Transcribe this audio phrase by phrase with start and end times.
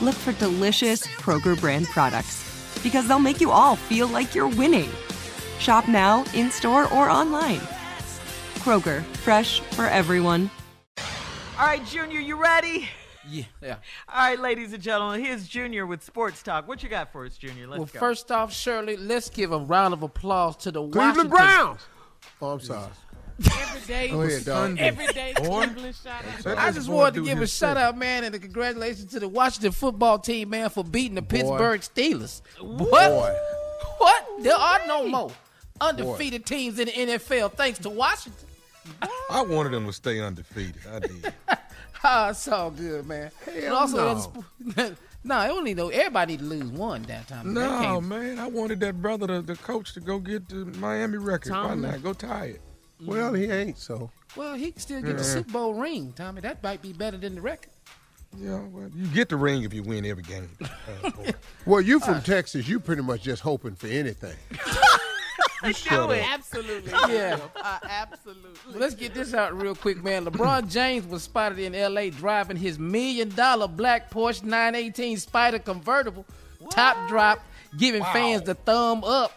[0.00, 2.44] look for delicious Kroger brand products
[2.82, 4.90] because they'll make you all feel like you're winning.
[5.58, 7.60] Shop now, in store, or online.
[8.58, 10.50] Kroger, fresh for everyone.
[11.58, 12.88] All right, Junior, you ready?
[13.28, 13.76] Yeah, yeah.
[14.08, 16.68] All right, ladies and gentlemen, here's Junior with Sports Talk.
[16.68, 17.66] What you got for us, Junior?
[17.66, 17.98] Let's well, go.
[17.98, 21.80] first off, Shirley, let's give a round of applause to the Cleveland Washington- Browns.
[22.40, 22.90] Oh, I'm sorry.
[23.40, 24.78] Every day, Go ahead, dog.
[24.78, 25.66] every day, Boy.
[25.66, 26.44] Cleveland shout out.
[26.44, 27.84] That I is just boy wanted to doing give a his shout thing.
[27.84, 31.36] out, man, and a congratulations to the Washington football team, man, for beating the Boy.
[31.36, 32.42] Pittsburgh Steelers.
[32.60, 32.90] What?
[32.90, 33.36] Boy.
[33.98, 34.26] What?
[34.42, 35.30] There are no more
[35.80, 38.46] undefeated teams in the NFL thanks to Washington.
[39.30, 40.82] I wanted them to stay undefeated.
[40.92, 41.32] I did.
[42.04, 43.32] Ah, it's all good, man.
[43.44, 44.30] But Hell also, no.
[44.70, 44.92] that's-
[45.24, 47.52] no, it only know everybody need to lose one that time.
[47.52, 48.38] They No, can't- man.
[48.38, 51.50] I wanted that brother, the, the coach, to go get the Miami record.
[51.50, 51.90] Why Tomlin.
[51.90, 52.02] not?
[52.04, 52.60] Go tie it.
[53.04, 54.10] Well, he ain't so.
[54.36, 55.28] Well, he can still get the Yeah.
[55.28, 56.40] Super Bowl ring, Tommy.
[56.40, 57.70] That might be better than the record.
[58.36, 60.50] Yeah, well, you get the ring if you win every game.
[60.62, 61.10] Uh.
[61.66, 62.66] Well, you from Texas.
[62.68, 64.36] You pretty much just hoping for anything.
[65.64, 66.10] You shut up.
[66.12, 66.92] Absolutely.
[67.08, 67.40] Yeah.
[67.82, 68.50] absolutely.
[68.68, 70.24] Well, let's get this out real quick, man.
[70.24, 72.10] LeBron James was spotted in L.A.
[72.10, 76.24] driving his million-dollar black Porsche 918 Spyder convertible,
[76.70, 77.40] top drop,
[77.76, 79.32] giving fans the thumb up.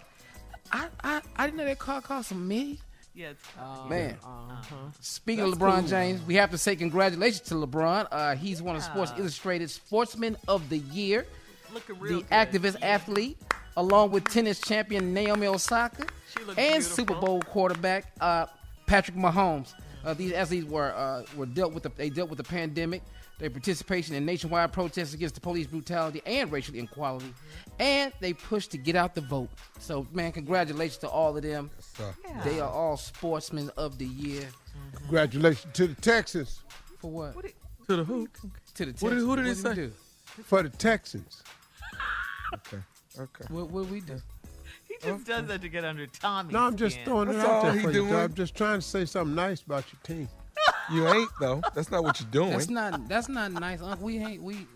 [0.71, 2.77] I, I I didn't know that car cost a million.
[3.13, 3.43] Yeah, it's,
[3.89, 4.17] Man.
[4.23, 4.75] Uh-huh.
[5.01, 5.87] Speaking That's of LeBron cool.
[5.89, 8.07] James, we have to say congratulations to LeBron.
[8.09, 11.25] Uh, he's one of Sports Illustrated Sportsman of the Year,
[11.73, 12.29] Looking real the good.
[12.29, 13.37] activist athlete,
[13.75, 16.03] along with tennis champion Naomi Osaka
[16.37, 16.81] and beautiful.
[16.81, 18.45] Super Bowl quarterback uh,
[18.85, 19.73] Patrick Mahomes.
[20.05, 23.01] Uh, these athletes were uh, were dealt with the, they dealt with the pandemic,
[23.41, 27.33] their participation in nationwide protests against the police brutality and racial inequality,
[27.79, 29.49] and they pushed to get out the vote.
[29.79, 31.71] So, man, congratulations to all of them.
[31.79, 32.13] sir.
[32.43, 34.47] They are all sportsmen of the year.
[34.95, 36.61] Congratulations to the Texans.
[36.99, 37.33] For what?
[37.87, 38.27] To the who?
[38.75, 39.65] To the What did- who did Texans.
[39.65, 39.75] it say?
[39.75, 39.91] do?
[40.43, 41.43] For the Texans.
[42.53, 42.77] Okay.
[43.19, 43.45] Okay.
[43.49, 44.21] What what we do?
[44.87, 47.05] He just does that to get under Tommy's No, I'm just skin.
[47.05, 48.15] throwing it That's out there for you.
[48.15, 50.29] I'm just trying to say something nice about your team.
[50.91, 51.61] You ain't though.
[51.73, 52.51] That's not what you're doing.
[52.51, 54.05] That's not that's not nice, Uncle.
[54.05, 54.67] We ain't we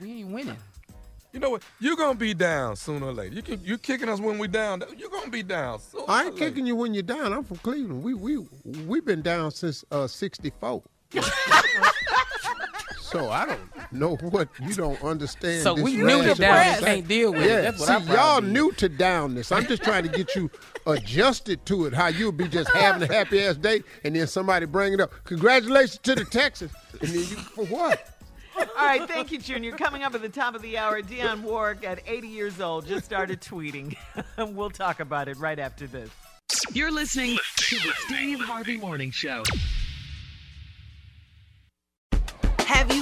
[0.00, 0.56] we ain't winning.
[1.32, 1.62] You know what?
[1.80, 3.34] You're gonna be down sooner or later.
[3.34, 4.82] You can, you're kicking us when we're down.
[4.98, 5.80] You're gonna be down.
[5.80, 6.50] Sooner I or ain't later.
[6.50, 7.32] kicking you when you're down.
[7.32, 8.02] I'm from Cleveland.
[8.02, 8.46] We we
[8.86, 10.82] we've been down since uh, '64.
[13.12, 15.62] So I don't know what you don't understand.
[15.62, 17.48] So this we knew rash that down about can't deal with it.
[17.48, 17.60] yeah.
[17.60, 19.54] That's what See, I'm y'all of new to downness.
[19.54, 20.50] I'm just trying to get you
[20.86, 21.92] adjusted to it.
[21.92, 25.12] How you'll be just having a happy ass day, and then somebody bring it up.
[25.24, 28.08] Congratulations to the Texans, and then you for what?
[28.56, 29.72] All right, thank you, Junior.
[29.72, 33.04] Coming up at the top of the hour, Dionne Warwick at 80 years old just
[33.04, 33.96] started tweeting.
[34.38, 36.10] we'll talk about it right after this.
[36.72, 39.42] You're listening to the Steve Harvey Morning Show.
[42.58, 43.01] Have you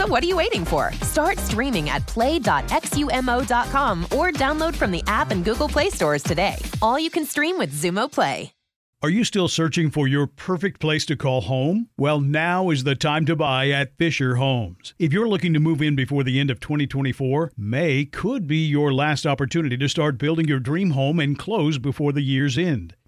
[0.00, 0.92] So what are you waiting for?
[1.02, 6.56] Start streaming at play.xumo.com or download from the app and Google Play stores today.
[6.80, 8.50] All you can stream with Xumo Play.
[9.02, 11.88] Are you still searching for your perfect place to call home?
[11.96, 14.92] Well, now is the time to buy at Fischer Homes.
[14.98, 18.92] If you're looking to move in before the end of 2024, May could be your
[18.92, 22.94] last opportunity to start building your dream home and close before the year's end.